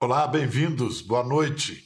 [0.00, 1.84] Olá, bem-vindos, boa noite.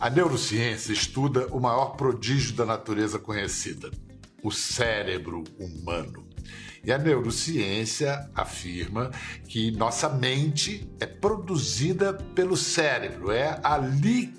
[0.00, 3.90] A neurociência estuda o maior prodígio da natureza conhecida,
[4.42, 6.26] o cérebro humano.
[6.82, 9.10] E a neurociência afirma
[9.46, 14.32] que nossa mente é produzida pelo cérebro, é ali,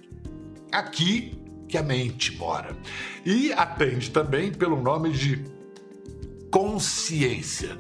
[0.72, 2.76] aqui, que a mente mora.
[3.24, 5.46] E atende também pelo nome de
[6.50, 7.78] consciência,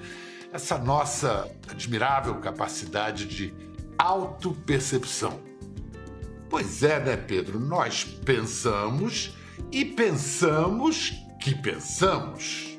[0.53, 3.64] essa nossa admirável capacidade de
[3.97, 5.39] autopercepção.
[6.49, 7.59] Pois é, né, Pedro?
[7.59, 9.35] Nós pensamos
[9.71, 12.77] e pensamos que pensamos.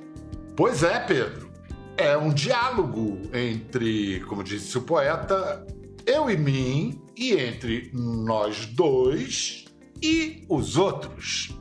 [0.57, 1.51] Pois é, Pedro
[1.97, 5.67] é um diálogo entre, como disse o poeta,
[6.05, 9.65] eu e mim, e entre nós dois
[10.03, 11.56] e os outros.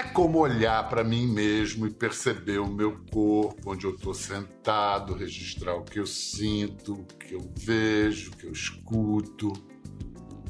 [0.00, 5.12] É como olhar para mim mesmo e perceber o meu corpo, onde eu estou sentado,
[5.12, 9.52] registrar o que eu sinto, o que eu vejo, o que eu escuto,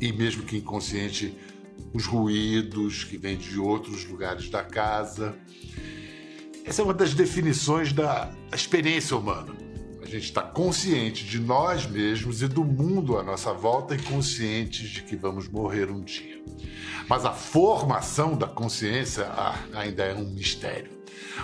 [0.01, 1.37] e mesmo que inconsciente,
[1.93, 5.37] os ruídos que vêm de outros lugares da casa.
[6.65, 9.60] Essa é uma das definições da experiência humana.
[10.11, 15.05] Gente está consciente de nós mesmos e do mundo à nossa volta e conscientes de
[15.05, 16.43] que vamos morrer um dia.
[17.09, 20.91] Mas a formação da consciência ah, ainda é um mistério.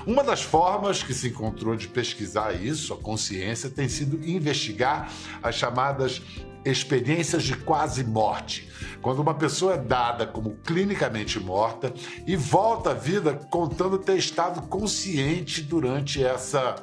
[0.05, 5.55] Uma das formas que se encontrou de pesquisar isso, a consciência, tem sido investigar as
[5.55, 6.21] chamadas
[6.65, 8.69] experiências de quase morte,
[9.01, 11.95] quando uma pessoa é dada como clinicamente morta
[12.27, 16.75] e volta à vida contando ter estado consciente durante essa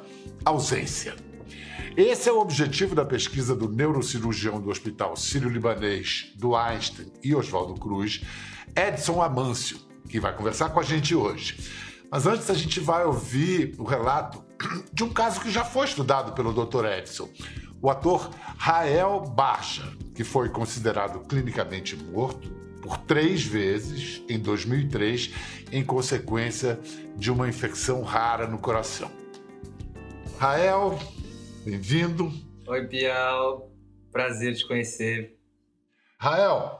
[0.46, 1.33] ausência.
[1.96, 7.74] Esse é o objetivo da pesquisa do neurocirurgião do Hospital Sírio-Libanês, do Einstein e Oswaldo
[7.74, 8.20] Cruz,
[8.74, 9.78] Edson Amâncio,
[10.08, 11.70] que vai conversar com a gente hoje.
[12.10, 14.44] Mas antes a gente vai ouvir o relato
[14.92, 16.84] de um caso que já foi estudado pelo Dr.
[16.84, 17.28] Edson
[17.84, 19.84] o ator Rael Barcha,
[20.14, 22.50] que foi considerado clinicamente morto
[22.80, 25.30] por três vezes em 2003
[25.70, 26.80] em consequência
[27.14, 29.10] de uma infecção rara no coração.
[30.38, 30.98] Rael,
[31.64, 32.30] bem-vindo.
[32.66, 33.72] Oi, Bial.
[34.12, 35.34] Prazer te conhecer.
[36.20, 36.78] Rael,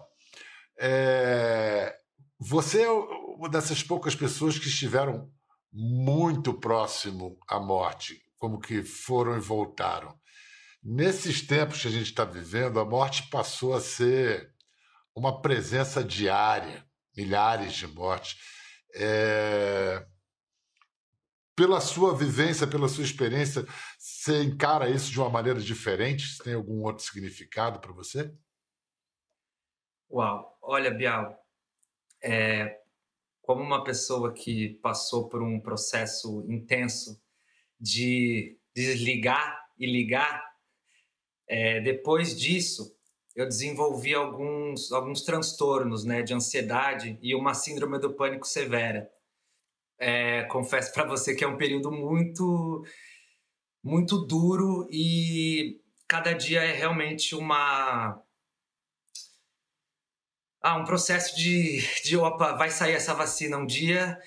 [0.78, 1.96] é...
[2.38, 5.32] você é uma dessas poucas pessoas que estiveram
[5.72, 10.14] muito próximo à morte, como que foram e voltaram.
[10.82, 14.52] Nesses tempos que a gente está vivendo, a morte passou a ser
[15.16, 16.84] uma presença diária,
[17.16, 18.36] milhares de mortes.
[18.94, 20.04] É...
[21.56, 23.64] Pela sua vivência, pela sua experiência,
[23.98, 26.38] você encara isso de uma maneira diferente?
[26.42, 28.34] Tem algum outro significado para você?
[30.10, 30.58] Uau!
[30.60, 31.38] Olha, Bial,
[32.22, 32.80] é...
[33.42, 37.20] como uma pessoa que passou por um processo intenso
[37.78, 40.54] de desligar e ligar
[41.46, 42.96] é, depois disso,
[43.34, 49.10] eu desenvolvi alguns, alguns transtornos né, de ansiedade e uma síndrome do pânico severa.
[50.06, 52.84] É, confesso para você que é um período muito,
[53.82, 58.22] muito duro e cada dia é realmente uma.
[60.60, 64.18] Ah, um processo de, de opa, vai sair essa vacina um dia,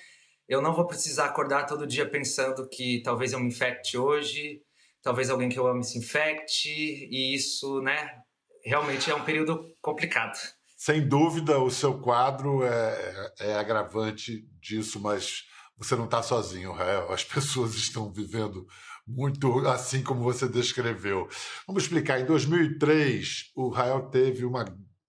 [0.48, 4.60] eu não vou precisar acordar todo dia pensando que talvez eu me infecte hoje,
[5.00, 8.20] talvez alguém que eu ame se infecte, e isso, né,
[8.64, 10.36] realmente é um período complicado.
[10.76, 15.46] Sem dúvida, o seu quadro é, é agravante disso, mas
[15.78, 17.12] você não está sozinho, Rael.
[17.12, 18.66] As pessoas estão vivendo
[19.06, 21.28] muito assim como você descreveu.
[21.66, 22.20] Vamos explicar.
[22.20, 24.64] Em 2003, o Rael teve uma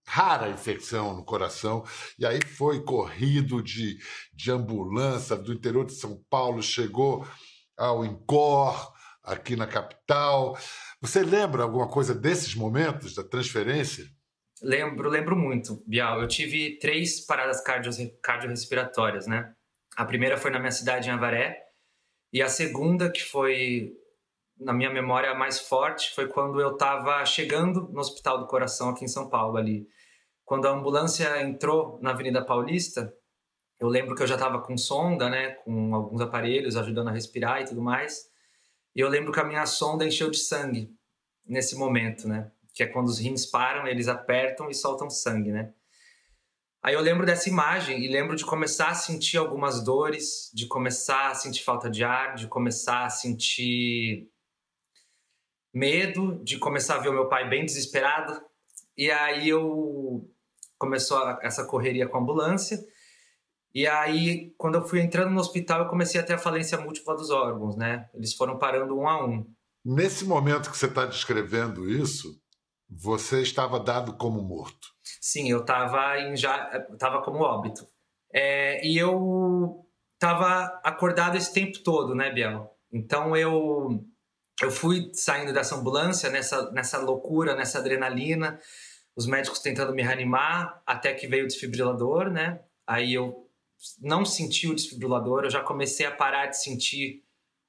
[0.07, 1.85] rara infecção no coração
[2.17, 3.97] e aí foi corrido de,
[4.33, 7.27] de ambulância do interior de São Paulo, chegou
[7.77, 8.93] ao INCOR,
[9.23, 10.57] aqui na capital.
[11.01, 14.05] Você lembra alguma coisa desses momentos da transferência?
[14.61, 16.21] Lembro, lembro muito, Bial.
[16.21, 17.61] Eu tive três paradas
[18.21, 19.53] cardiorrespiratórias, né?
[19.99, 21.61] A primeira foi na minha cidade, em Avaré,
[22.31, 23.91] e a segunda, que foi
[24.57, 29.03] na minha memória mais forte, foi quando eu estava chegando no Hospital do Coração aqui
[29.03, 29.85] em São Paulo ali.
[30.45, 33.13] Quando a ambulância entrou na Avenida Paulista,
[33.77, 37.61] eu lembro que eu já estava com sonda, né, com alguns aparelhos ajudando a respirar
[37.61, 38.23] e tudo mais.
[38.95, 40.95] E eu lembro que a minha sonda encheu de sangue
[41.45, 42.49] nesse momento, né?
[42.73, 45.73] Que é quando os rins param, eles apertam e soltam sangue, né?
[46.81, 51.29] Aí eu lembro dessa imagem e lembro de começar a sentir algumas dores, de começar
[51.29, 54.29] a sentir falta de ar, de começar a sentir
[55.73, 58.41] medo, de começar a ver o meu pai bem desesperado.
[58.97, 60.29] E aí eu
[60.77, 62.79] começou essa correria com a ambulância.
[63.75, 67.15] E aí, quando eu fui entrando no hospital, eu comecei a ter a falência múltipla
[67.15, 68.09] dos órgãos, né?
[68.15, 69.45] Eles foram parando um a um.
[69.85, 72.41] Nesse momento que você está descrevendo isso,
[72.89, 74.87] Você estava dado como morto.
[75.21, 77.87] Sim, eu estava já estava como óbito.
[78.33, 82.75] É, e eu estava acordado esse tempo todo, né, Biel?
[82.91, 84.03] Então eu
[84.61, 88.59] eu fui saindo dessa ambulância nessa nessa loucura, nessa adrenalina,
[89.15, 92.61] os médicos tentando me reanimar, até que veio o desfibrilador, né?
[92.87, 93.47] Aí eu
[94.01, 97.23] não senti o desfibrilador, eu já comecei a parar de sentir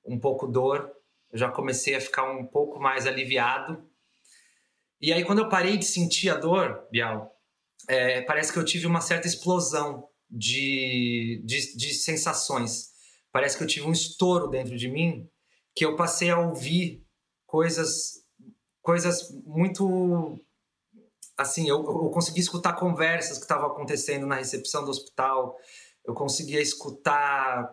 [0.05, 0.91] um pouco dor,
[1.33, 3.90] eu já comecei a ficar um pouco mais aliviado.
[5.01, 7.35] E aí, quando eu parei de sentir a dor, Bial,
[7.89, 12.91] é, parece que eu tive uma certa explosão de, de, de sensações.
[13.33, 15.29] Parece que eu tive um estouro dentro de mim
[15.75, 17.05] que eu passei a ouvir
[17.47, 18.21] coisas
[18.83, 20.39] coisas muito
[21.37, 25.57] assim eu, eu consegui escutar conversas que estavam acontecendo na recepção do hospital
[26.05, 27.71] eu conseguia escutar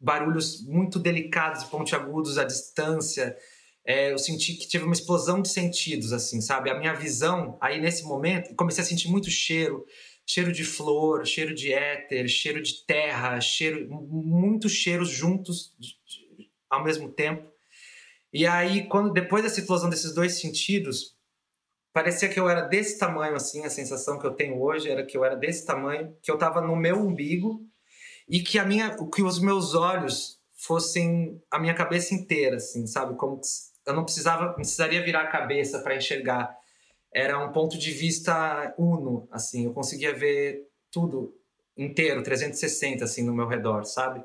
[0.00, 3.36] barulhos muito delicados e pontiagudos à distância.
[3.88, 6.68] É, eu senti que tive uma explosão de sentidos, assim, sabe?
[6.68, 9.82] A minha visão, aí nesse momento, comecei a sentir muito cheiro,
[10.26, 16.50] cheiro de flor, cheiro de éter, cheiro de terra, cheiro, muitos cheiros juntos de, de,
[16.68, 17.50] ao mesmo tempo.
[18.30, 21.16] E aí, quando depois dessa explosão desses dois sentidos,
[21.90, 25.16] parecia que eu era desse tamanho, assim, a sensação que eu tenho hoje era que
[25.16, 27.66] eu era desse tamanho, que eu estava no meu umbigo
[28.28, 33.16] e que a minha, que os meus olhos fossem a minha cabeça inteira, assim, sabe?
[33.16, 33.40] Como
[33.88, 36.54] eu não precisava, precisaria virar a cabeça para enxergar.
[37.12, 41.34] Era um ponto de vista uno, assim, eu conseguia ver tudo
[41.76, 44.22] inteiro, 360 assim no meu redor, sabe?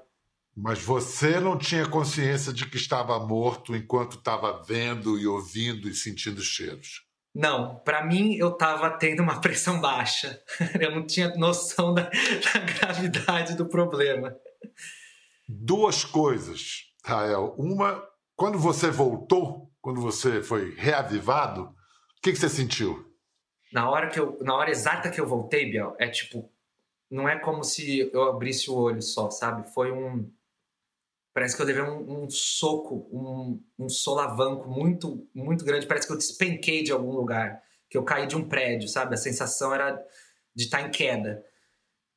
[0.55, 5.95] Mas você não tinha consciência de que estava morto enquanto estava vendo e ouvindo e
[5.95, 7.07] sentindo cheiros?
[7.33, 10.39] Não, para mim eu estava tendo uma pressão baixa.
[10.79, 12.03] Eu não tinha noção da,
[12.53, 14.35] da, gravidade do problema.
[15.49, 17.55] Duas coisas, Rael.
[17.57, 18.03] Uma,
[18.35, 23.11] quando você voltou, quando você foi reavivado, o que, que você sentiu?
[23.71, 26.51] Na hora que eu, na hora exata que eu voltei, Biel, é tipo,
[27.09, 29.71] não é como se eu abrisse o olho só, sabe?
[29.73, 30.31] Foi um
[31.33, 35.87] Parece que eu levei um, um soco, um, um, solavanco muito, muito grande.
[35.87, 37.59] Parece que eu despenquei de algum lugar,
[37.89, 39.15] que eu caí de um prédio, sabe?
[39.15, 39.99] A sensação era
[40.55, 41.43] de estar em queda.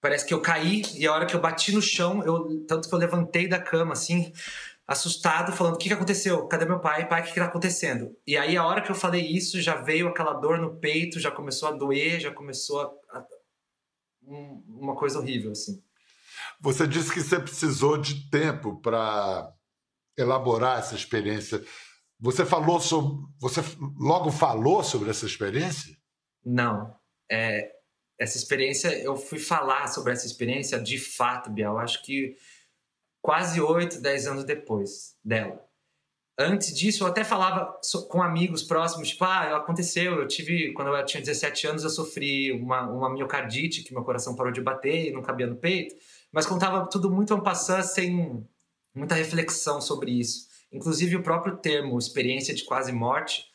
[0.03, 2.95] Parece que eu caí e a hora que eu bati no chão, eu, tanto que
[2.95, 4.31] eu levantei da cama, assim,
[4.87, 6.47] assustado, falando: O que, que aconteceu?
[6.47, 7.09] Cadê meu pai?
[7.09, 8.17] Pai, o que, que tá acontecendo?
[8.27, 11.31] E aí, a hora que eu falei isso, já veio aquela dor no peito, já
[11.31, 13.19] começou a doer, já começou a.
[13.19, 13.27] a
[14.23, 15.83] um, uma coisa horrível, assim.
[16.61, 19.53] Você disse que você precisou de tempo para
[20.17, 21.63] elaborar essa experiência.
[22.19, 23.61] Você falou sobre, você
[23.99, 25.97] logo falou sobre essa experiência?
[26.45, 26.97] Não.
[27.31, 27.71] É,
[28.19, 31.79] essa experiência, eu fui falar sobre essa experiência de fato, Biel.
[31.79, 32.37] Acho que
[33.27, 35.61] quase oito, dez anos depois dela.
[36.39, 37.79] Antes disso, eu até falava
[38.09, 42.53] com amigos próximos, tipo, ah, aconteceu, eu tive, quando eu tinha 17 anos, eu sofri
[42.53, 45.97] uma, uma miocardite, que meu coração parou de bater e não cabia no peito
[46.37, 48.47] mas contava tudo muito ampassando, sem
[48.95, 50.49] muita reflexão sobre isso.
[50.71, 53.47] Inclusive o próprio termo experiência de quase morte,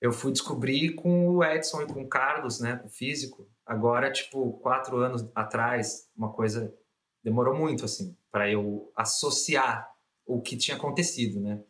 [0.00, 3.48] eu fui descobrir com o Edson e com o Carlos, né, o físico.
[3.64, 6.74] Agora, tipo, quatro anos atrás, uma coisa
[7.22, 9.88] demorou muito assim para eu associar
[10.26, 11.60] o que tinha acontecido, né?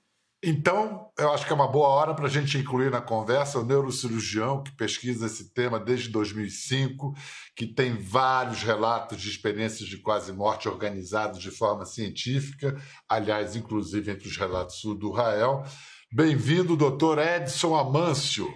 [0.43, 3.65] Então, eu acho que é uma boa hora para a gente incluir na conversa o
[3.65, 7.15] neurocirurgião que pesquisa esse tema desde 2005,
[7.55, 12.75] que tem vários relatos de experiências de quase morte organizados de forma científica,
[13.07, 15.63] aliás, inclusive entre os relatos do Rael.
[16.11, 18.49] Bem-vindo, doutor Edson Amâncio.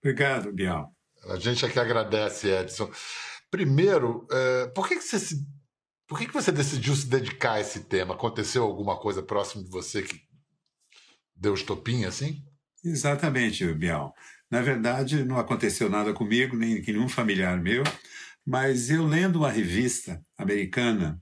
[0.00, 0.92] Obrigado, Bial.
[1.28, 2.88] A gente é que agradece, Edson.
[3.50, 5.44] Primeiro, é, por que, que você se
[6.06, 8.14] por que, que você decidiu se dedicar a esse tema?
[8.14, 10.20] Aconteceu alguma coisa próximo de você que
[11.34, 12.42] deu estopim assim?
[12.84, 14.14] Exatamente, Bial.
[14.50, 17.82] Na verdade, não aconteceu nada comigo, nem com nenhum familiar meu,
[18.46, 21.20] mas eu lendo uma revista americana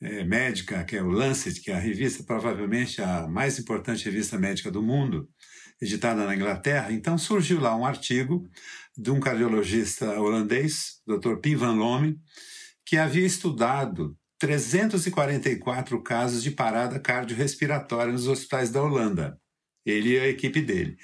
[0.00, 4.38] é, médica, que é o Lancet, que é a revista, provavelmente a mais importante revista
[4.38, 5.28] médica do mundo,
[5.80, 8.48] editada na Inglaterra, então surgiu lá um artigo
[8.96, 11.36] de um cardiologista holandês, Dr.
[11.40, 12.20] Pim van Lomme,
[12.88, 19.38] que havia estudado 344 casos de parada cardiorrespiratória nos hospitais da Holanda
[19.90, 20.96] ele e a equipe dele.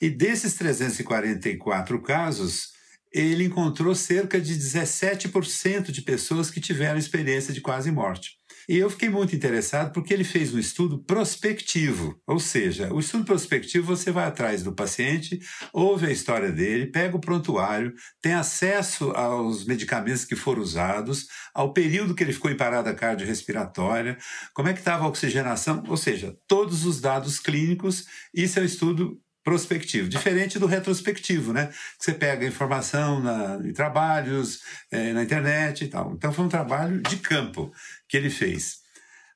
[0.00, 2.72] E desses 344 casos,
[3.12, 8.37] ele encontrou cerca de 17% de pessoas que tiveram experiência de quase morte.
[8.68, 13.24] E eu fiquei muito interessado porque ele fez um estudo prospectivo, ou seja, o estudo
[13.24, 15.40] prospectivo você vai atrás do paciente,
[15.72, 21.72] ouve a história dele, pega o prontuário, tem acesso aos medicamentos que foram usados, ao
[21.72, 24.18] período que ele ficou em parada cardiorrespiratória,
[24.52, 28.04] como é que estava a oxigenação, ou seja, todos os dados clínicos.
[28.34, 29.18] Isso é um estudo
[29.48, 31.68] prospectivo, diferente do retrospectivo, né?
[31.98, 36.12] Que você pega informação na, em trabalhos, é, na internet e tal.
[36.12, 37.72] Então foi um trabalho de campo
[38.06, 38.80] que ele fez.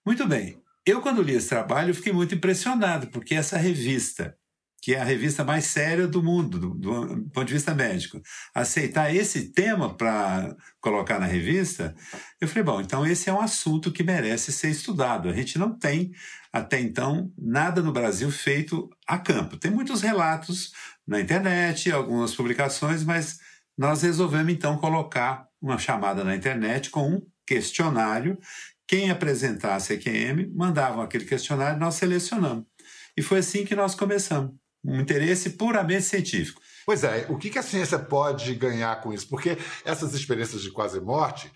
[0.04, 0.60] Muito bem.
[0.84, 4.36] Eu, quando li esse trabalho, fiquei muito impressionado, porque essa revista,
[4.82, 8.20] que é a revista mais séria do mundo, do, do ponto de vista médico,
[8.54, 11.94] aceitar esse tema para colocar na revista,
[12.38, 15.30] eu falei, bom, então esse é um assunto que merece ser estudado.
[15.30, 16.12] A gente não tem,
[16.52, 19.56] até então, nada no Brasil feito a campo.
[19.56, 20.72] Tem muitos relatos
[21.06, 23.38] na internet, algumas publicações, mas
[23.76, 28.38] nós resolvemos então colocar uma chamada na internet com um questionário.
[28.86, 32.66] Quem apresentasse a EQM mandava aquele questionário, nós selecionamos.
[33.16, 34.52] E foi assim que nós começamos
[34.84, 36.60] um interesse puramente científico.
[36.84, 39.28] Pois é, o que a ciência pode ganhar com isso?
[39.28, 41.50] Porque essas experiências de quase morte,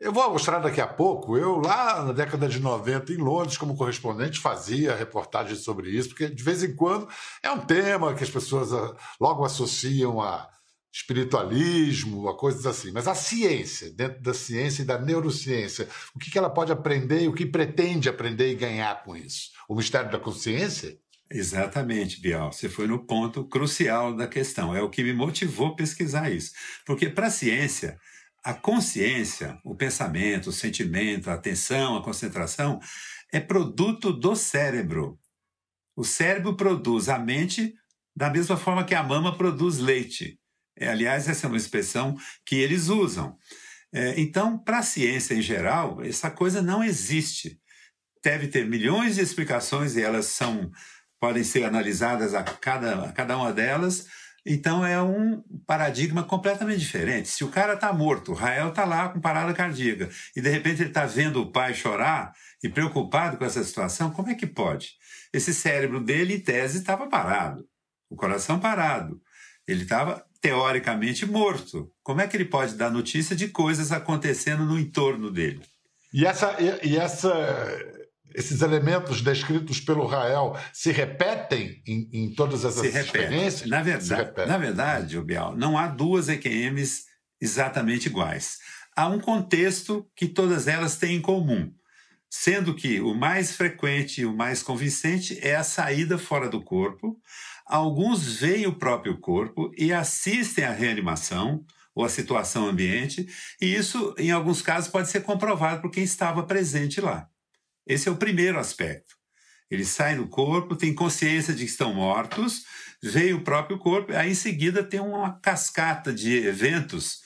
[0.00, 1.36] eu vou mostrar daqui a pouco.
[1.36, 6.28] Eu, lá na década de 90, em Londres, como correspondente, fazia reportagens sobre isso, porque
[6.28, 7.08] de vez em quando
[7.42, 10.48] é um tema que as pessoas ah, logo associam a
[10.92, 12.92] espiritualismo, a coisas assim.
[12.92, 17.28] Mas a ciência, dentro da ciência e da neurociência, o que ela pode aprender e
[17.28, 19.50] o que pretende aprender e ganhar com isso?
[19.68, 20.96] O mistério da consciência?
[21.28, 22.52] Exatamente, Bial.
[22.52, 24.74] Você foi no ponto crucial da questão.
[24.74, 26.52] É o que me motivou a pesquisar isso.
[26.86, 27.98] Porque para a ciência,
[28.44, 32.78] a consciência, o pensamento, o sentimento, a atenção, a concentração,
[33.32, 35.18] é produto do cérebro.
[35.96, 37.74] O cérebro produz a mente
[38.14, 40.38] da mesma forma que a mama produz leite.
[40.76, 43.36] É, aliás, essa é uma expressão que eles usam.
[43.92, 47.58] É, então, para a ciência em geral, essa coisa não existe.
[48.22, 50.70] Deve ter milhões de explicações e elas são
[51.18, 54.06] podem ser analisadas a cada, a cada uma delas.
[54.46, 57.28] Então é um paradigma completamente diferente.
[57.28, 60.82] Se o cara está morto, o Rael está lá com parada cardíaca, e de repente
[60.82, 64.92] ele está vendo o pai chorar e preocupado com essa situação, como é que pode?
[65.32, 67.66] Esse cérebro dele, em tese, estava parado,
[68.10, 69.20] o coração parado.
[69.66, 71.90] Ele estava teoricamente morto.
[72.02, 75.62] Como é que ele pode dar notícia de coisas acontecendo no entorno dele?
[76.12, 77.32] E essa, e, e essa
[78.34, 83.68] esses elementos descritos pelo Rael se repetem em, em todas essas se experiências?
[83.68, 87.04] Na verdade, na verdade, Bial, não há duas EQMs
[87.40, 88.58] exatamente iguais.
[88.96, 91.72] Há um contexto que todas elas têm em comum,
[92.30, 97.16] sendo que o mais frequente e o mais convincente é a saída fora do corpo.
[97.66, 101.64] Alguns veem o próprio corpo e assistem à reanimação
[101.94, 103.26] ou à situação ambiente,
[103.60, 107.28] e isso, em alguns casos, pode ser comprovado por quem estava presente lá.
[107.86, 109.14] Esse é o primeiro aspecto.
[109.70, 112.64] Eles saem do corpo, têm consciência de que estão mortos,
[113.02, 117.20] veio o próprio corpo, aí em seguida tem uma cascata de eventos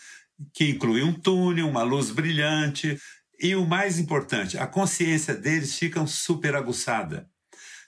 [0.55, 2.99] que inclui um túnel, uma luz brilhante
[3.41, 7.29] e o mais importante, a consciência deles fica super aguçada.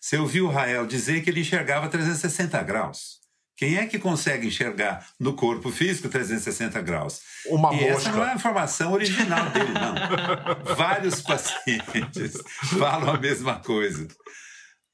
[0.01, 3.20] Você ouviu o Rael dizer que ele enxergava 360 graus.
[3.61, 7.21] Quem é que consegue enxergar no corpo físico 360 graus?
[7.45, 7.89] Uma e mosca.
[7.89, 9.95] essa não é a informação original dele, não.
[10.75, 12.43] Vários pacientes
[12.79, 14.09] falam a mesma coisa.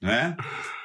[0.02, 0.36] Né?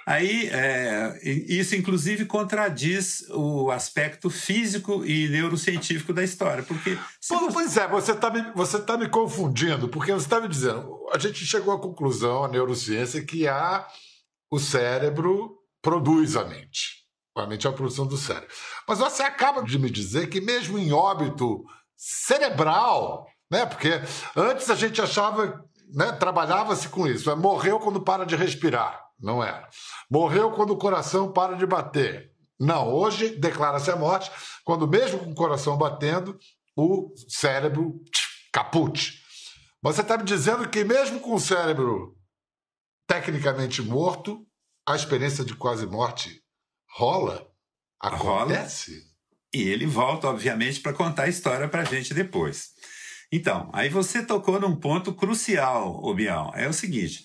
[0.05, 6.95] Aí, é, isso inclusive contradiz o aspecto físico e neurocientífico da história, porque...
[7.27, 11.03] Pô, Pois é, você está me, você tá me confundindo, porque você está me dizendo,
[11.11, 13.87] a gente chegou à conclusão, a neurociência, que há
[14.51, 17.00] o cérebro produz a mente.
[17.35, 18.49] A mente é a produção do cérebro.
[18.87, 21.63] Mas você acaba de me dizer que mesmo em óbito
[21.95, 23.65] cerebral, né?
[23.65, 23.91] Porque
[24.35, 29.43] antes a gente achava, né, trabalhava-se com isso, é, morreu quando para de respirar, não
[29.43, 29.69] era.
[30.09, 32.31] Morreu quando o coração para de bater.
[32.59, 34.31] Não, hoje declara-se a morte
[34.63, 36.37] quando mesmo com o coração batendo,
[36.75, 37.99] o cérebro
[38.51, 39.21] capute.
[39.81, 42.15] Você está me dizendo que mesmo com o cérebro
[43.07, 44.45] tecnicamente morto,
[44.87, 46.41] a experiência de quase morte
[46.93, 47.47] rola,
[47.99, 48.91] acontece.
[48.91, 49.11] Rola.
[49.53, 52.69] E ele volta, obviamente, para contar a história para a gente depois.
[53.31, 56.51] Então, aí você tocou num ponto crucial, Obial.
[56.55, 57.23] É o seguinte: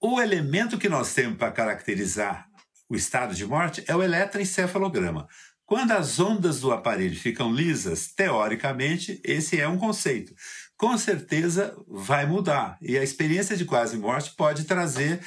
[0.00, 2.48] o elemento que nós temos para caracterizar
[2.88, 5.28] o estado de morte é o eletroencefalograma.
[5.66, 10.34] Quando as ondas do aparelho ficam lisas, teoricamente, esse é um conceito.
[10.76, 12.78] Com certeza vai mudar.
[12.80, 15.20] E a experiência de quase morte pode trazer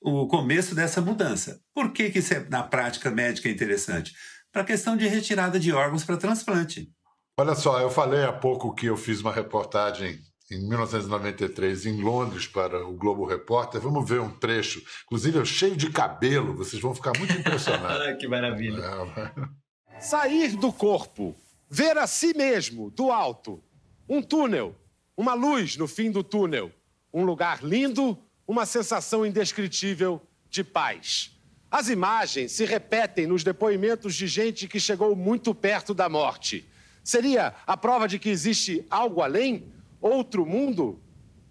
[0.00, 1.60] o começo dessa mudança.
[1.74, 4.12] Por que, que isso é, na prática médica é interessante?
[4.52, 6.90] Para a questão de retirada de órgãos para transplante.
[7.38, 10.18] Olha só, eu falei há pouco que eu fiz uma reportagem
[10.50, 13.80] em 1993 em Londres para o Globo Repórter.
[13.80, 14.82] Vamos ver um trecho.
[15.04, 18.16] Inclusive, eu cheio de cabelo, vocês vão ficar muito impressionados.
[18.18, 18.82] que maravilha.
[18.82, 21.36] É, Sair do corpo,
[21.68, 23.62] ver a si mesmo, do alto.
[24.08, 24.74] Um túnel,
[25.16, 26.72] uma luz no fim do túnel.
[27.12, 31.38] Um lugar lindo uma sensação indescritível de paz.
[31.70, 36.66] As imagens se repetem nos depoimentos de gente que chegou muito perto da morte.
[37.04, 39.70] Seria a prova de que existe algo além?
[40.00, 40.98] Outro mundo?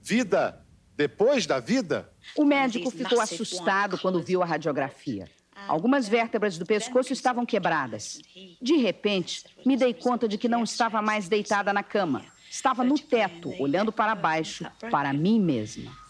[0.02, 2.12] Vida depois da vida?
[2.36, 5.30] O médico ficou assustado quando viu a radiografia.
[5.68, 8.20] Algumas vértebras do pescoço estavam quebradas.
[8.60, 12.26] De repente, me dei conta de que não estava mais deitada na cama.
[12.50, 16.07] Estava no teto, olhando para baixo, para mim mesma.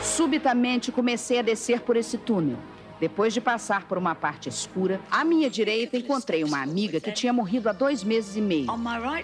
[0.00, 2.58] Subitamente comecei a descer por esse túnel.
[2.98, 7.32] Depois de passar por uma parte escura, à minha direita encontrei uma amiga que tinha
[7.32, 8.68] morrido há dois meses e meio.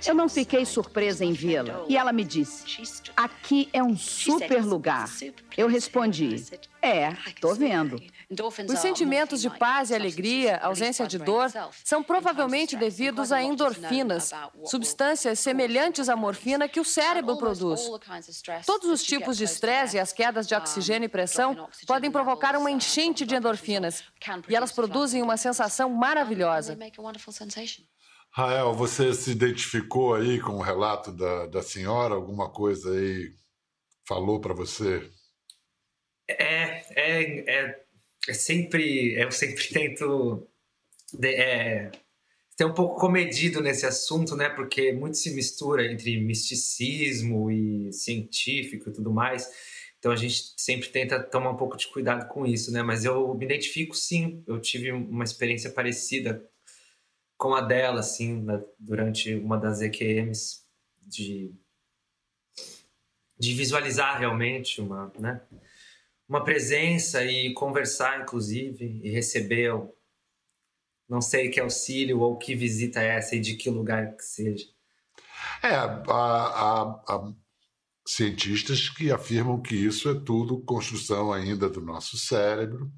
[0.06, 2.82] Eu não fiquei surpresa em vê-la e ela me disse:
[3.16, 5.08] Aqui é um super lugar.
[5.56, 6.44] Eu respondi:
[6.82, 8.02] É, tô vendo.
[8.68, 11.48] Os sentimentos de paz e alegria, ausência de dor,
[11.84, 14.32] são provavelmente devidos a endorfinas,
[14.64, 17.88] substâncias semelhantes à morfina que o cérebro produz.
[18.66, 22.70] Todos os tipos de estresse e as quedas de oxigênio e pressão podem provocar uma
[22.70, 24.02] enchente de endorfinas,
[24.48, 26.76] e elas produzem uma sensação maravilhosa.
[28.34, 32.14] Rael, você se identificou aí com o relato da, da senhora?
[32.14, 33.30] Alguma coisa aí
[34.08, 35.08] falou para você?
[36.28, 37.82] É, é, é
[38.28, 39.14] é sempre.
[39.20, 40.48] Eu sempre tento.
[41.22, 41.90] É,
[42.56, 44.48] ser um pouco comedido nesse assunto, né?
[44.48, 49.48] Porque muito se mistura entre misticismo e científico e tudo mais.
[49.98, 52.82] Então a gente sempre tenta tomar um pouco de cuidado com isso, né?
[52.82, 54.42] Mas eu me identifico sim.
[54.46, 56.48] Eu tive uma experiência parecida
[57.36, 60.62] com a dela, assim, na, durante uma das EQMs,
[61.02, 61.52] de,
[63.38, 65.40] de visualizar realmente uma, né?
[66.32, 69.70] Uma presença e conversar, inclusive, e receber,
[71.06, 74.64] não sei que auxílio ou que visita é essa e de que lugar que seja.
[75.62, 77.32] É, há,
[78.08, 82.90] cientistas que afirmam que isso é tudo construção ainda do nosso cérebro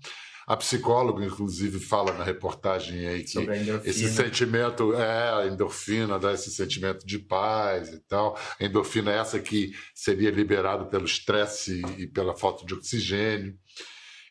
[0.47, 3.39] a psicóloga, inclusive, fala na reportagem aí que
[3.85, 8.39] esse sentimento é a endorfina, dá esse sentimento de paz e tal.
[8.61, 13.59] A endorfina é essa que seria liberada pelo estresse e pela falta de oxigênio.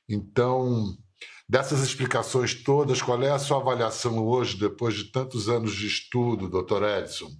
[0.07, 0.95] Então,
[1.49, 6.47] dessas explicações todas, qual é a sua avaliação hoje, depois de tantos anos de estudo,
[6.47, 7.31] doutor Edson?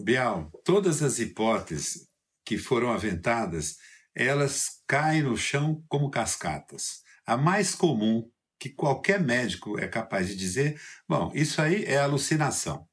[0.00, 2.06] Bial, todas as hipóteses
[2.44, 3.76] que foram aventadas,
[4.14, 7.07] elas caem no chão como cascatas.
[7.28, 8.26] A mais comum,
[8.58, 12.86] que qualquer médico é capaz de dizer, bom, isso aí é alucinação.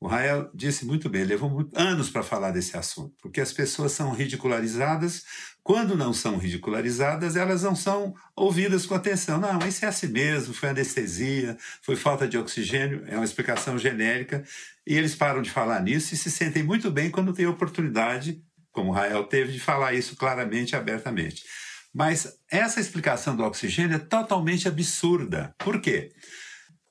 [0.00, 4.10] O Rael disse muito bem, levou anos para falar desse assunto, porque as pessoas são
[4.10, 5.22] ridicularizadas.
[5.62, 9.38] Quando não são ridicularizadas, elas não são ouvidas com atenção.
[9.38, 14.42] Não, isso é assim mesmo, foi anestesia, foi falta de oxigênio, é uma explicação genérica.
[14.84, 18.90] E eles param de falar nisso e se sentem muito bem quando têm oportunidade, como
[18.90, 21.44] o Rael teve, de falar isso claramente e abertamente.
[21.92, 25.54] Mas essa explicação do oxigênio é totalmente absurda.
[25.58, 26.12] Por quê?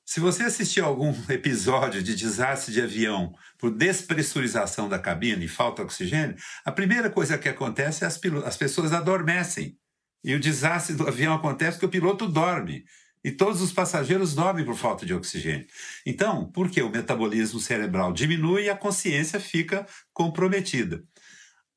[0.04, 5.82] Se você assistir algum episódio de desastre de avião por despressurização da cabine e falta
[5.82, 9.76] oxigênio, a primeira coisa que acontece é as, as pessoas adormecem.
[10.24, 12.84] E o desastre do avião acontece porque o piloto dorme.
[13.22, 15.66] E todos os passageiros dormem por falta de oxigênio.
[16.06, 21.04] Então, por que o metabolismo cerebral diminui e a consciência fica comprometida?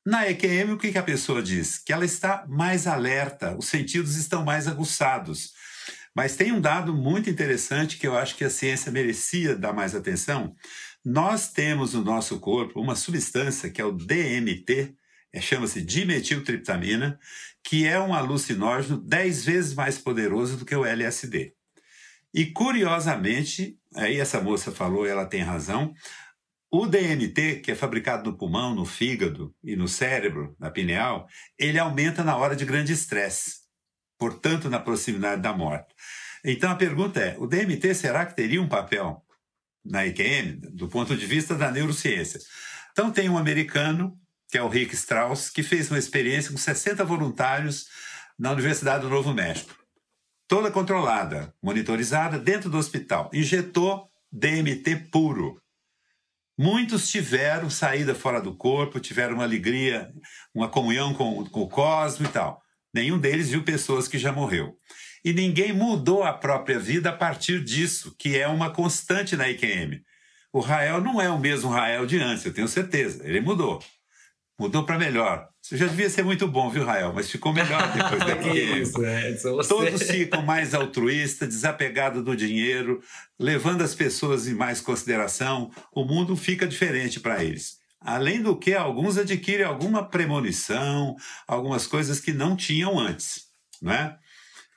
[0.06, 1.78] Na EQM, o que a pessoa diz?
[1.78, 5.52] Que ela está mais alerta, os sentidos estão mais aguçados.
[6.14, 9.94] Mas tem um dado muito interessante que eu acho que a ciência merecia dar mais
[9.94, 10.54] atenção.
[11.02, 14.94] Nós temos no nosso corpo uma substância que é o DMT,
[15.32, 17.18] é, chama-se dimetiltriptamina,
[17.62, 21.54] que é um alucinógeno 10 vezes mais poderoso do que o LSD.
[22.32, 25.94] E curiosamente, aí essa moça falou, ela tem razão,
[26.76, 31.78] o DMT, que é fabricado no pulmão, no fígado e no cérebro, na pineal, ele
[31.78, 33.60] aumenta na hora de grande estresse,
[34.18, 35.94] portanto, na proximidade da morte.
[36.44, 39.24] Então a pergunta é: o DMT será que teria um papel
[39.84, 42.40] na IQM, do ponto de vista da neurociência?
[42.90, 44.18] Então tem um americano,
[44.50, 47.86] que é o Rick Strauss, que fez uma experiência com 60 voluntários
[48.36, 49.78] na Universidade do Novo México.
[50.48, 53.30] Toda controlada, monitorizada, dentro do hospital.
[53.32, 55.62] Injetou DMT puro
[56.56, 60.12] Muitos tiveram saída fora do corpo, tiveram uma alegria,
[60.54, 62.62] uma comunhão com, com o cosmos e tal.
[62.94, 64.78] Nenhum deles viu pessoas que já morreu.
[65.24, 70.00] E ninguém mudou a própria vida a partir disso, que é uma constante na IQM.
[70.52, 73.26] O Rael não é o mesmo Rael de antes, eu tenho certeza.
[73.26, 73.82] Ele mudou.
[74.58, 75.48] Mudou para melhor.
[75.62, 77.12] Isso já devia ser muito bom, viu, Rael?
[77.12, 78.76] Mas ficou melhor depois daquilo.
[78.76, 79.32] Isso, é,
[79.66, 83.00] Todos ficam mais altruístas, desapegados do dinheiro,
[83.38, 85.70] levando as pessoas em mais consideração.
[85.92, 87.78] O mundo fica diferente para eles.
[88.00, 91.16] Além do que, alguns adquirem alguma premonição,
[91.48, 93.46] algumas coisas que não tinham antes,
[93.80, 94.16] né?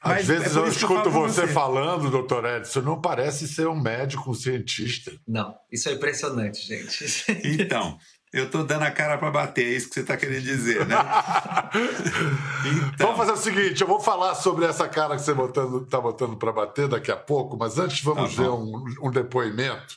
[0.02, 3.80] Às vezes é eu escuto eu você, você, falando, doutor Edson, não parece ser um
[3.80, 5.12] médico, um cientista.
[5.28, 7.06] Não, isso é impressionante, gente.
[7.44, 7.98] Então,
[8.34, 10.96] eu estou dando a cara para bater, é isso que você está querendo dizer, né?
[12.94, 13.08] então...
[13.08, 16.02] Vamos fazer o seguinte, eu vou falar sobre essa cara que você está botando, tá
[16.02, 19.96] botando para bater daqui a pouco, mas antes vamos tá ver um, um depoimento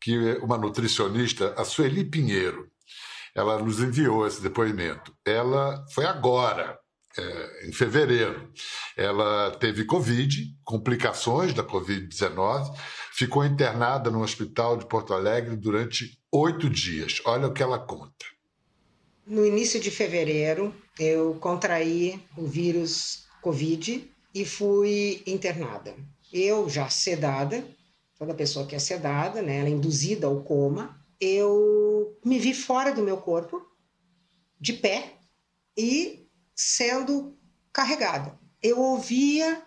[0.00, 2.68] que uma nutricionista, a Sueli Pinheiro,
[3.34, 5.14] ela nos enviou esse depoimento.
[5.24, 6.78] Ela foi agora,
[7.16, 8.50] é, em fevereiro.
[8.96, 12.74] Ela teve Covid, complicações da Covid-19,
[13.12, 17.20] ficou internada no hospital de Porto Alegre durante oito dias.
[17.24, 18.26] Olha o que ela conta.
[19.26, 25.94] No início de fevereiro, eu contraí o vírus Covid e fui internada.
[26.32, 27.64] Eu, já sedada,
[28.18, 32.92] toda pessoa que é sedada, né, ela é induzida ao coma, eu me vi fora
[32.92, 33.60] do meu corpo,
[34.60, 35.14] de pé,
[35.76, 37.36] e sendo
[37.72, 38.38] carregada.
[38.62, 39.62] Eu ouvia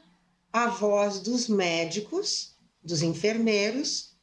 [0.52, 4.15] a voz dos médicos, dos enfermeiros,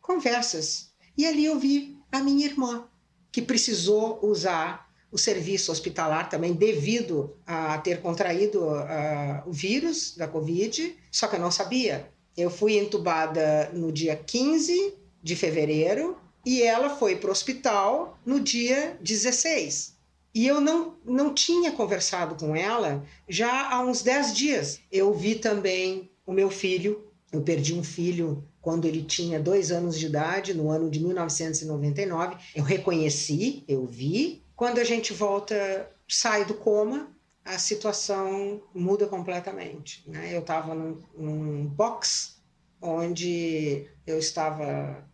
[0.00, 0.93] conversas.
[1.16, 2.84] E ali eu vi a minha irmã,
[3.30, 10.26] que precisou usar o serviço hospitalar também devido a ter contraído uh, o vírus da
[10.26, 12.10] Covid, só que eu não sabia.
[12.36, 18.40] Eu fui entubada no dia 15 de fevereiro e ela foi para o hospital no
[18.40, 19.94] dia 16.
[20.34, 24.80] E eu não, não tinha conversado com ela já há uns 10 dias.
[24.90, 29.98] Eu vi também o meu filho, eu perdi um filho quando ele tinha dois anos
[29.98, 32.36] de idade, no ano de 1999.
[32.56, 34.42] Eu reconheci, eu vi.
[34.56, 40.02] Quando a gente volta, sai do coma, a situação muda completamente.
[40.08, 40.34] Né?
[40.34, 42.36] Eu estava num, num box
[42.80, 45.06] onde eu estava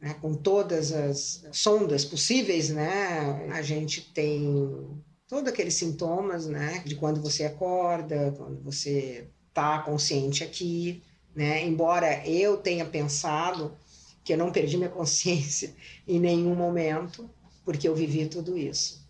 [0.00, 6.94] né, com todas as sondas possíveis, né, a gente tem todos aqueles sintomas, né, de
[6.94, 11.02] quando você acorda, quando você está consciente aqui,
[11.36, 13.76] né, embora eu tenha pensado
[14.24, 15.72] que eu não perdi minha consciência
[16.08, 17.30] em nenhum momento,
[17.64, 19.06] porque eu vivi tudo isso.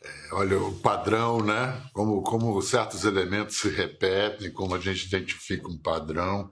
[0.00, 1.82] É, olha, o padrão, né?
[1.92, 6.48] Como, como certos elementos se repetem, como a gente identifica um padrão.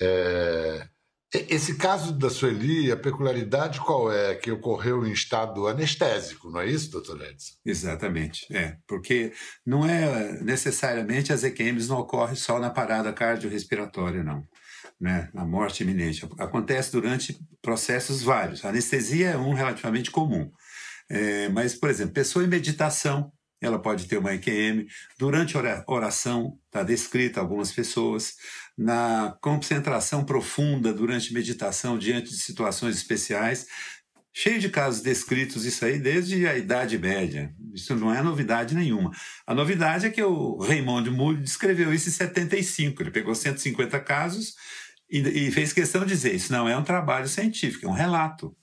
[0.00, 0.88] É,
[1.48, 4.34] esse caso da Sueli, a peculiaridade qual é?
[4.34, 7.54] Que ocorreu em estado anestésico, não é isso, doutor Edson?
[7.64, 8.76] Exatamente, é.
[8.86, 9.32] Porque
[9.64, 14.44] não é necessariamente as EQMs não ocorrem só na parada cardiorrespiratória, não.
[14.98, 16.26] Né, na morte iminente.
[16.38, 18.64] Acontece durante processos vários.
[18.64, 20.50] A anestesia é um relativamente comum.
[21.08, 24.86] É, mas, por exemplo, pessoa em meditação, ela pode ter uma EQM.
[25.18, 28.34] Durante oração, está descrita algumas pessoas.
[28.76, 33.66] Na concentração profunda, durante meditação, diante de situações especiais,
[34.34, 37.54] cheio de casos descritos isso aí desde a Idade Média.
[37.72, 39.10] Isso não é novidade nenhuma.
[39.46, 43.02] A novidade é que o Raymond Moore descreveu isso em 75.
[43.02, 44.54] Ele pegou 150 casos
[45.10, 48.54] e, e fez questão de dizer: isso não é um trabalho científico, é um relato.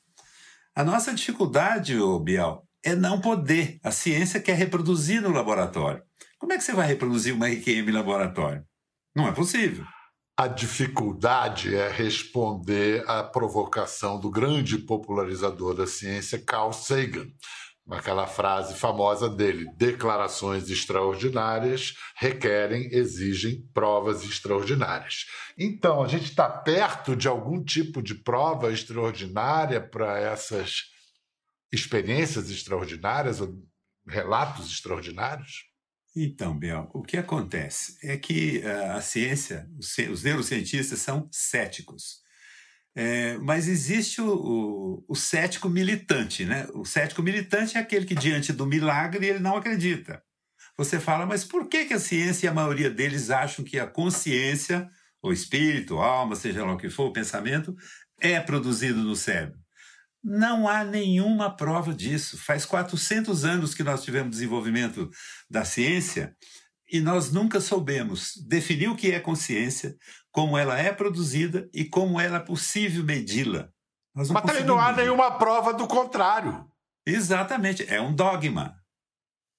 [0.76, 3.80] A nossa dificuldade, Biel, é não poder.
[3.84, 6.04] A ciência quer reproduzir no laboratório.
[6.38, 8.64] Como é que você vai reproduzir uma RQM em laboratório?
[9.16, 9.86] Não é possível.
[10.36, 17.28] A dificuldade é responder à provocação do grande popularizador da ciência, Carl Sagan,
[17.88, 25.26] aquela frase famosa dele: declarações extraordinárias requerem, exigem provas extraordinárias.
[25.56, 30.86] Então, a gente está perto de algum tipo de prova extraordinária para essas
[31.72, 33.54] experiências extraordinárias ou
[34.08, 35.73] relatos extraordinários?
[36.16, 39.68] Então, Bel, o que acontece é que uh, a ciência,
[40.12, 42.22] os, neurocientistas são céticos.
[42.96, 46.68] É, mas existe o, o, o, cético militante, né?
[46.76, 50.22] O cético militante é aquele que, diante do milagre, ele não acredita.
[50.78, 53.88] Você fala, mas por que, que a ciência e a maioria deles acham que a
[53.88, 54.88] consciência,
[55.24, 57.76] o espírito, alma, seja lá o que for, o pensamento,
[58.20, 59.63] é produzido no cérebro?
[60.24, 62.38] Não há nenhuma prova disso.
[62.38, 65.10] Faz 400 anos que nós tivemos desenvolvimento
[65.50, 66.34] da ciência
[66.90, 69.96] e nós nunca soubemos definir o que é consciência,
[70.32, 73.68] como ela é produzida e como ela é possível medi-la.
[74.16, 75.02] Mas também não há medir.
[75.02, 76.66] nenhuma prova do contrário.
[77.06, 78.76] Exatamente, é um dogma.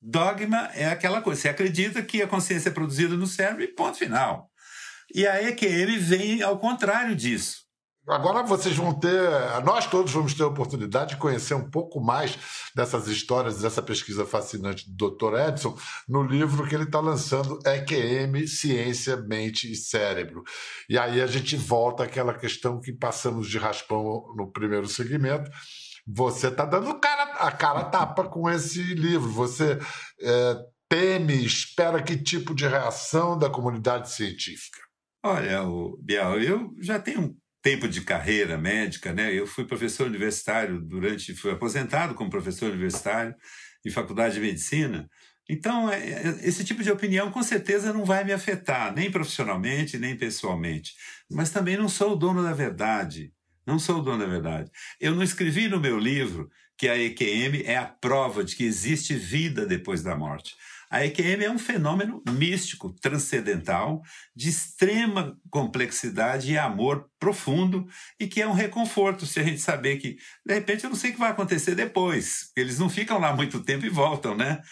[0.00, 3.98] Dogma é aquela coisa, você acredita que a consciência é produzida no cérebro e ponto
[3.98, 4.50] final.
[5.12, 7.63] E a EQM vem ao contrário disso.
[8.06, 9.30] Agora vocês vão ter,
[9.64, 12.38] nós todos vamos ter a oportunidade de conhecer um pouco mais
[12.74, 15.34] dessas histórias, dessa pesquisa fascinante do Dr.
[15.48, 15.74] Edson,
[16.06, 20.42] no livro que ele está lançando, EQM, Ciência, Mente e Cérebro.
[20.86, 25.50] E aí a gente volta àquela questão que passamos de raspão no primeiro segmento,
[26.06, 29.30] você está dando cara, a cara tapa com esse livro.
[29.30, 29.78] Você
[30.20, 30.56] é,
[30.90, 34.78] teme, espera que tipo de reação da comunidade científica?
[35.24, 37.34] Olha, o Bial, eu já tenho
[37.64, 39.33] tempo de carreira médica, né?
[39.33, 43.35] Eu fui professor universitário durante, fui aposentado como professor universitário
[43.83, 45.09] em faculdade de medicina.
[45.48, 49.96] Então, é, é, esse tipo de opinião com certeza não vai me afetar, nem profissionalmente,
[49.96, 50.92] nem pessoalmente.
[51.31, 53.33] Mas também não sou o dono da verdade.
[53.66, 54.70] Não sou o dono da verdade.
[55.00, 59.14] Eu não escrevi no meu livro que a EQM é a prova de que existe
[59.14, 60.55] vida depois da morte.
[60.94, 64.00] A EQM é um fenômeno místico, transcendental,
[64.33, 67.85] de extrema complexidade e amor profundo,
[68.20, 71.11] e que é um reconforto se a gente saber que, de repente, eu não sei
[71.11, 72.52] o que vai acontecer depois.
[72.57, 74.62] Eles não ficam lá muito tempo e voltam, né?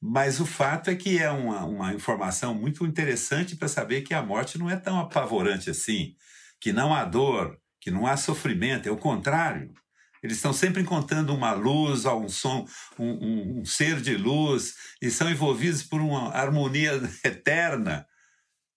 [0.00, 4.22] Mas o fato é que é uma, uma informação muito interessante para saber que a
[4.22, 6.14] morte não é tão apavorante assim,
[6.58, 9.74] que não há dor, que não há sofrimento, é o contrário.
[10.22, 12.66] Eles estão sempre encontrando uma luz, um som,
[12.98, 18.06] um, um, um ser de luz, e são envolvidos por uma harmonia eterna.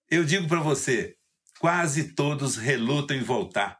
[0.10, 1.16] Eu digo para você,
[1.60, 3.80] quase todos relutam em voltar.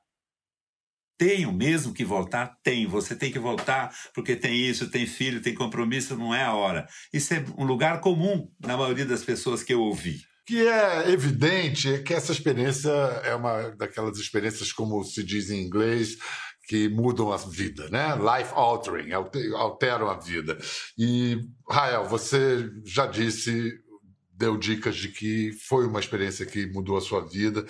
[1.20, 2.56] Tenho mesmo que voltar?
[2.64, 2.88] Tem.
[2.88, 6.88] Você tem que voltar porque tem isso, tem filho, tem compromisso, não é a hora.
[7.12, 10.16] Isso é um lugar comum na maioria das pessoas que eu ouvi.
[10.16, 15.50] O que é evidente é que essa experiência é uma daquelas experiências, como se diz
[15.50, 16.16] em inglês,
[16.70, 18.16] que mudam a vida, né?
[18.16, 19.12] Life altering,
[19.56, 20.56] alteram a vida.
[20.96, 21.36] E,
[21.68, 23.74] Rael, você já disse,
[24.32, 27.66] deu dicas de que foi uma experiência que mudou a sua vida.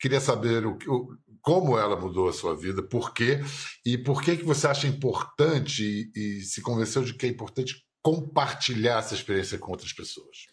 [0.00, 1.08] Queria saber o, o,
[1.42, 3.38] como ela mudou a sua vida, por quê,
[3.84, 7.84] e por que, que você acha importante e, e se convenceu de que é importante
[8.00, 10.46] compartilhar essa experiência com outras pessoas.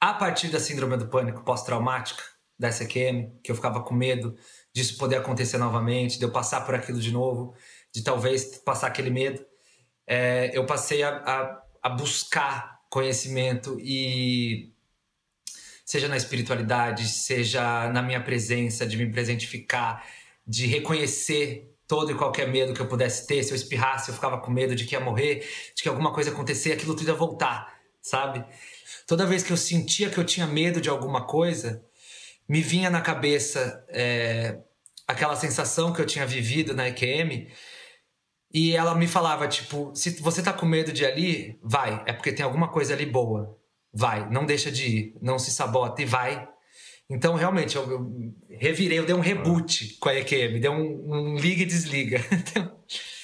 [0.00, 2.22] A partir da síndrome do pânico pós-traumática,
[2.60, 4.36] da SQM, que eu ficava com medo
[4.72, 7.54] disso poder acontecer novamente, de eu passar por aquilo de novo,
[7.92, 9.44] de talvez passar aquele medo,
[10.06, 14.72] é, eu passei a, a, a buscar conhecimento e
[15.84, 20.04] seja na espiritualidade, seja na minha presença, de me presentificar,
[20.46, 23.42] de reconhecer todo e qualquer medo que eu pudesse ter.
[23.42, 26.30] Se eu espirrasse, eu ficava com medo de que ia morrer, de que alguma coisa
[26.30, 28.44] acontecer, aquilo tudo ia voltar, sabe?
[29.06, 31.84] Toda vez que eu sentia que eu tinha medo de alguma coisa,
[32.50, 34.58] me vinha na cabeça é,
[35.06, 37.48] aquela sensação que eu tinha vivido na EQM.
[38.52, 42.12] E ela me falava, tipo, se você tá com medo de ir ali, vai, é
[42.12, 43.60] porque tem alguma coisa ali boa
[43.92, 46.48] vai, não deixa de ir, não se sabota e vai.
[47.08, 51.36] Então, realmente, eu, eu revirei, eu dei um reboot com a EQM, dei um, um
[51.36, 52.20] liga e desliga.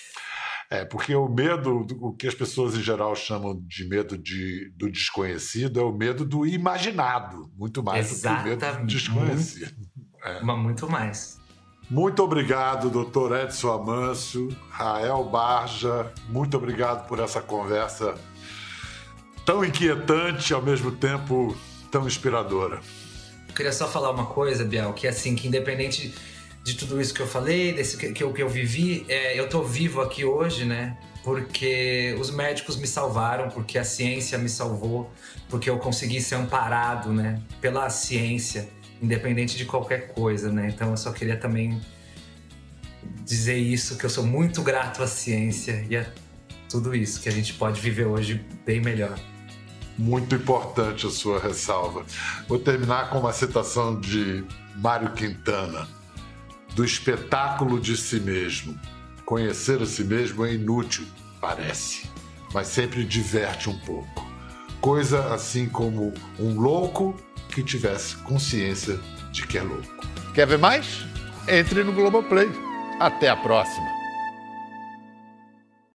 [0.69, 4.91] É, porque o medo, o que as pessoas em geral chamam de medo de, do
[4.91, 8.57] desconhecido, é o medo do imaginado, muito mais Exatamente.
[8.57, 9.89] do que o medo do desconhecido.
[10.25, 10.43] É.
[10.43, 11.41] Mas muito mais.
[11.89, 18.17] Muito obrigado, doutor Edson Amâncio, Rael Barja, muito obrigado por essa conversa
[19.45, 21.57] tão inquietante ao mesmo tempo
[21.93, 22.81] tão inspiradora.
[23.49, 26.13] Eu queria só falar uma coisa, Biel, que é assim, que independente
[26.67, 29.49] de tudo isso que eu falei, desse que, que, eu, que eu vivi, é, eu
[29.49, 30.99] tô vivo aqui hoje, né?
[31.23, 35.09] Porque os médicos me salvaram, porque a ciência me salvou,
[35.49, 37.41] porque eu consegui ser amparado, né?
[37.61, 38.69] Pela ciência,
[39.01, 40.69] independente de qualquer coisa, né?
[40.75, 41.81] Então eu só queria também
[43.25, 46.05] dizer isso, que eu sou muito grato à ciência e a
[46.69, 49.17] tudo isso, que a gente pode viver hoje bem melhor.
[49.97, 52.05] Muito importante a sua ressalva.
[52.49, 55.87] Vou terminar com uma citação de Mário Quintana:
[56.77, 58.79] do espetáculo de si mesmo.
[59.25, 61.07] Conhecer a si mesmo é inútil,
[61.41, 62.09] parece,
[62.53, 64.27] mas sempre diverte um pouco.
[64.79, 67.17] Coisa assim como um louco
[67.49, 69.01] que tivesse consciência
[69.33, 70.07] de que é louco.
[70.35, 71.07] Quer ver mais?
[71.49, 72.49] Entre no Globoplay.
[73.01, 73.96] Até a próxima!